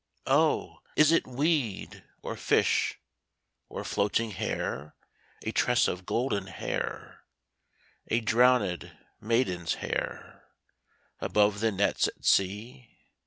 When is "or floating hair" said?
3.69-4.95